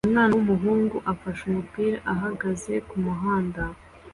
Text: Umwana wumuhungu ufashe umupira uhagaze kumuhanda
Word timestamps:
Umwana 0.07 0.33
wumuhungu 0.35 0.95
ufashe 1.13 1.41
umupira 1.49 1.97
uhagaze 2.13 2.73
kumuhanda 2.89 3.61